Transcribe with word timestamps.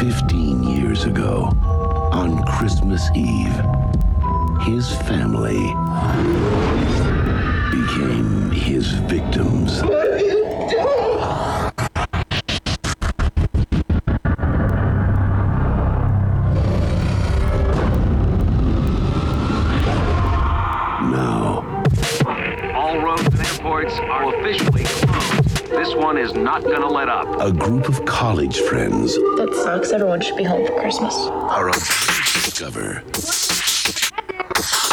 15 0.00 0.62
years 0.62 1.04
ago, 1.04 1.52
on 2.10 2.42
Christmas 2.44 3.10
Eve, 3.14 3.52
his 4.62 4.90
family 5.02 5.60
became 7.70 8.50
his 8.50 8.92
victims. 9.10 9.82
A 27.40 27.50
group 27.50 27.88
of 27.88 28.04
college 28.04 28.60
friends 28.60 29.14
That 29.14 29.50
sucks. 29.64 29.92
Everyone 29.92 30.20
should 30.20 30.36
be 30.36 30.44
home 30.44 30.66
for 30.66 30.78
Christmas. 30.78 31.14
are 31.16 31.68
about 31.68 31.80
to 31.80 32.32
discover 32.44 33.02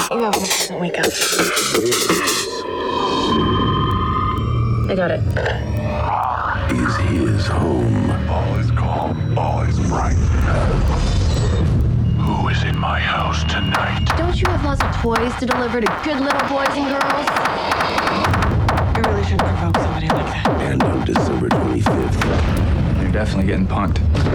You 0.10 0.20
have 0.23 0.34
a 0.34 0.40
pleasant 0.40 0.80
weekend. 0.80 1.12
I 4.90 4.96
got 4.96 5.12
it. 5.12 5.20
is 6.72 6.96
his 7.10 7.48
home. 7.48 8.12
All 8.30 8.56
is 8.56 8.72
calm, 8.72 9.38
all 9.38 9.62
is 9.64 9.78
bright. 9.90 10.16
Who 12.23 12.48
is 12.48 12.64
in 12.64 12.78
my 12.78 13.02
house 13.02 13.44
tonight? 13.44 14.06
Don't 14.18 14.42
you 14.42 14.48
have 14.48 14.64
lots 14.64 14.82
of 14.82 15.02
toys 15.02 15.36
to 15.42 15.45
deliver 15.45 15.82
to 15.82 16.02
good 16.06 16.22
little 16.22 16.48
boys 16.48 16.70
and 16.72 16.88
girls? 16.88 18.06
Somebody 19.27 20.08
like 20.08 20.26
that. 20.26 20.48
And 20.62 20.81
on 20.84 21.04
December 21.04 21.49
25th, 21.49 23.02
You're 23.02 23.12
definitely 23.12 23.48
getting 23.48 23.67
punked. 23.67 24.27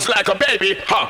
Smiles 0.00 0.08
like 0.16 0.28
a 0.28 0.34
baby, 0.34 0.80
huh? 0.86 1.05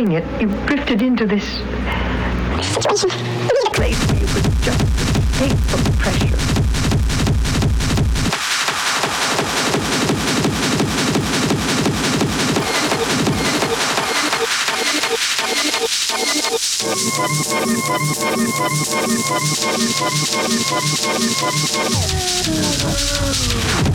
Knowing 0.00 0.12
it, 0.12 0.40
you've 0.40 0.66
drifted 0.66 1.02
into 1.02 1.26
this 1.26 1.44
place 3.74 3.98
where 4.08 4.20
you 4.20 4.26
could 4.26 4.44
just 4.62 4.80
escape 5.16 5.58
from 5.68 5.82
pressure. 5.98 6.36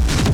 Mom. 0.08 0.25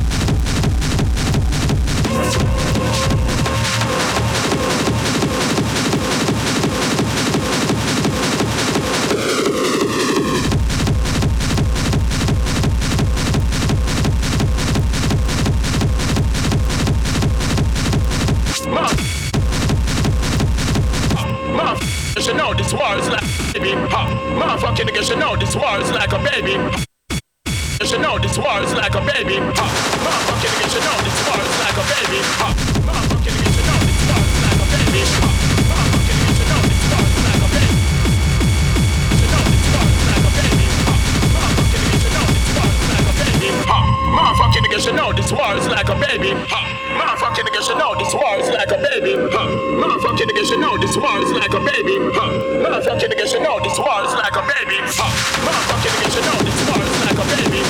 Motherfucking 52.10 53.10
nigga 53.10 53.26
should 53.30 53.42
know 53.42 53.60
this 53.62 53.78
world's 53.78 54.14
like 54.14 54.34
a 54.34 54.42
baby. 54.42 54.78
Motherfucking 54.82 55.94
nigga 55.94 56.10
should 56.10 56.24
know 56.26 56.38
this 56.42 56.58
world's 56.66 56.98
like 57.06 57.18
a 57.18 57.26
baby. 57.30 57.60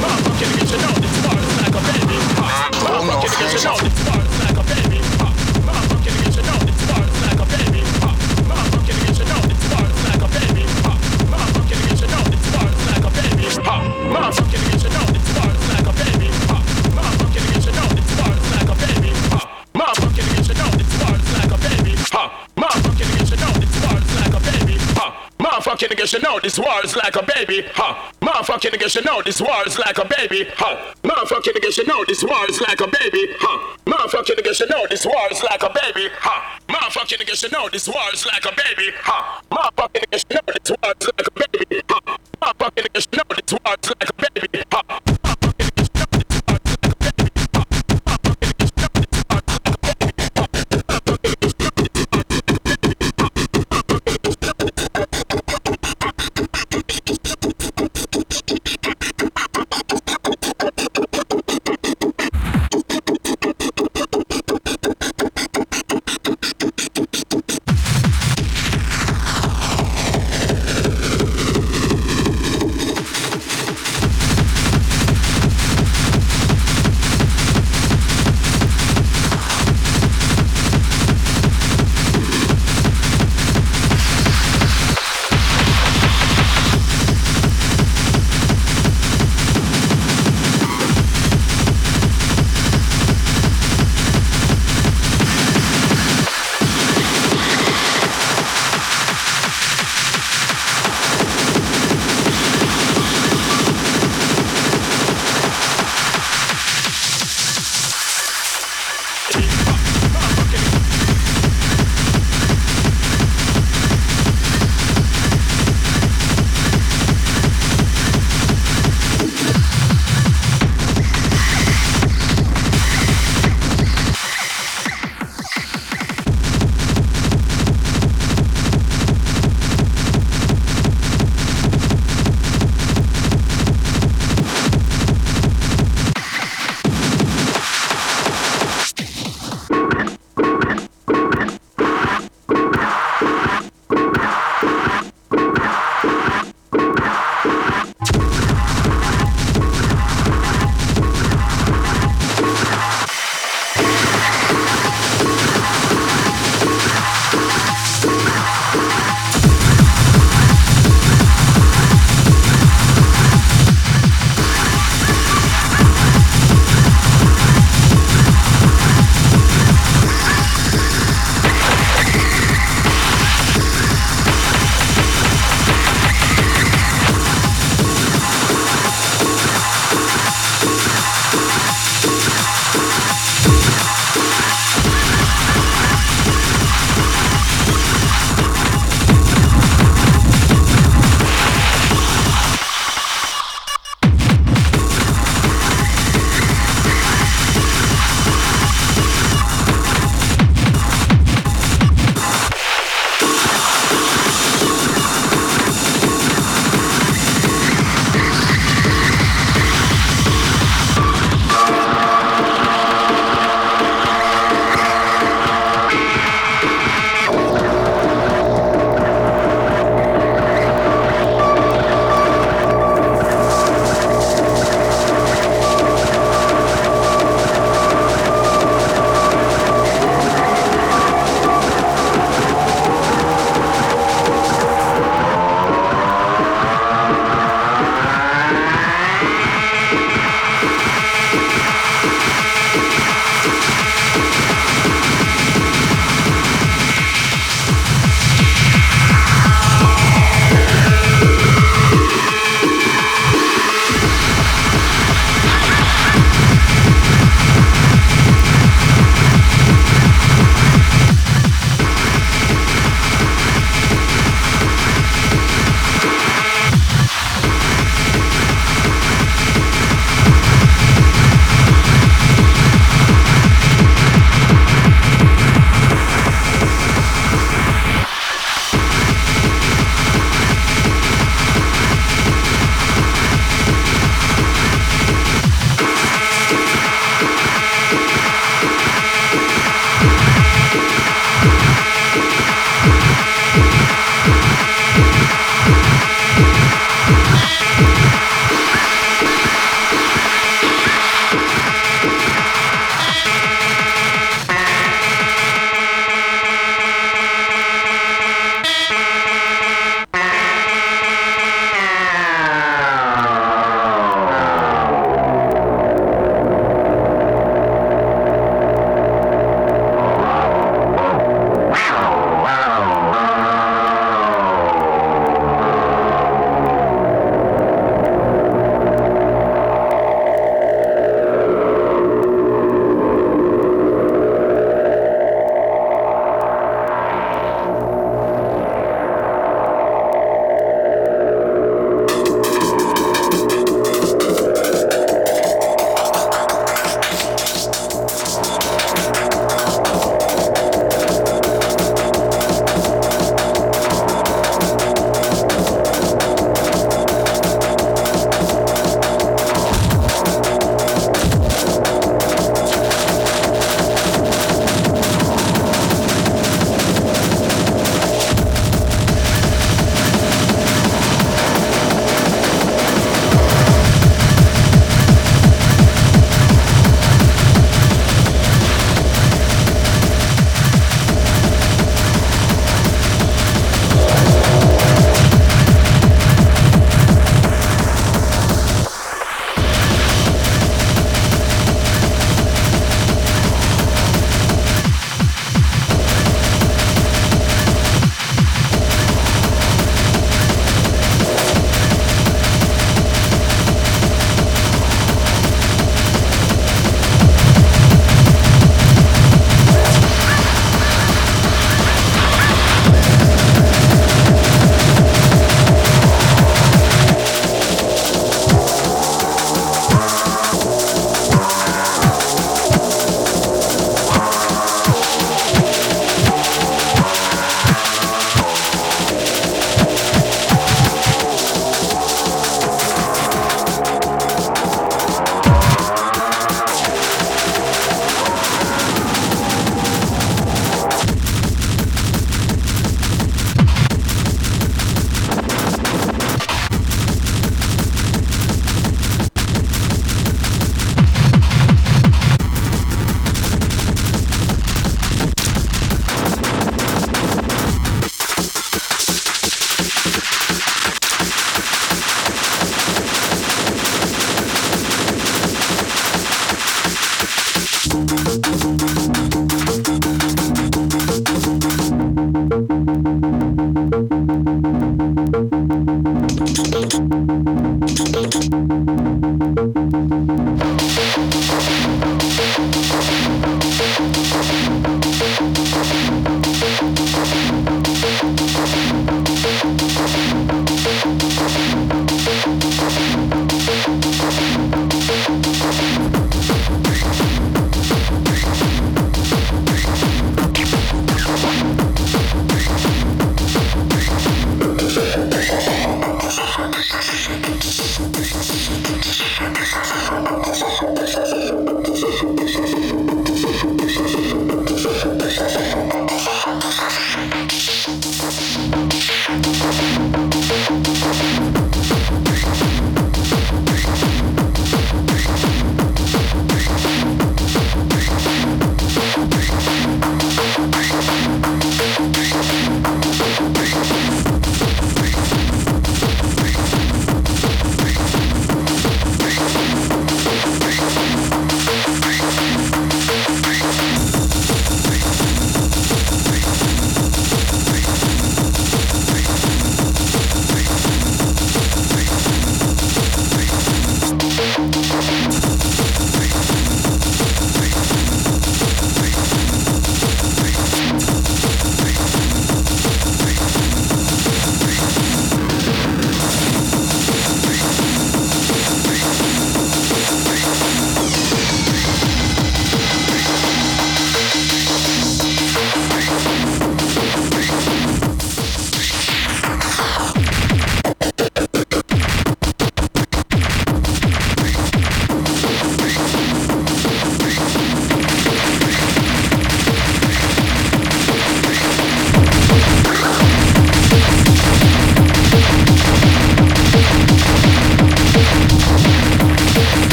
Motherfucking 0.00 0.50
nigga 0.56 0.64
should 0.70 0.80
know 0.80 0.94
this 0.96 1.16
world's 1.24 1.56
like 1.60 1.76
a 1.76 1.82
baby. 1.92 2.16
Motherfucking 2.84 3.32
nigga 3.36 3.48
should 3.52 3.64
know 3.64 3.95
Should 26.16 26.22
know 26.22 26.40
this 26.40 26.58
world's 26.58 26.96
like 26.96 27.14
a 27.14 27.22
baby. 27.22 27.62
Ha. 27.74 28.10
Motherfucking 28.22 28.70
nigga 28.70 28.88
should 28.88 29.04
know 29.04 29.20
this 29.20 29.38
world's 29.38 29.78
like 29.78 29.98
a 29.98 30.06
baby. 30.06 30.48
Ha. 30.56 30.94
Motherfucking 31.04 31.52
nigga 31.52 31.70
should 31.70 31.86
know 31.86 32.02
this 32.08 32.24
world's 32.24 32.58
like 32.58 32.80
a 32.80 32.86
baby. 32.86 33.28
Ha. 33.38 33.76
Motherfucking 33.84 34.36
nigga 34.36 34.54
should 34.56 34.70
know 34.70 34.86
this 34.88 35.04
world's 35.04 35.42
like 35.42 35.62
a 35.62 35.68
baby. 35.68 36.08
Ha. 36.20 36.58
Motherfucking 36.68 37.20
nigga 37.20 37.34
should 37.36 37.52
know 37.52 37.68
this 37.68 37.86
world's 37.86 38.24
like 38.24 38.46
a 38.46 38.52
baby. 38.56 38.92
Ha. 38.96 39.42
Motherfucking 39.50 40.08
nigga 40.08 40.16
should 40.16 40.32
know 40.32 40.54
this 40.56 40.70
world's 40.72 41.06
like 41.12 41.26
a 41.26 41.32
baby. 41.36 41.82
Ha. 41.90 42.16
Motherfucking 42.40 42.84
nigga 42.86 43.00
should 43.02 43.12
know 43.12 43.36
this 43.36 43.52
world's 43.52 43.92
like 44.00 44.08
a 44.08 44.15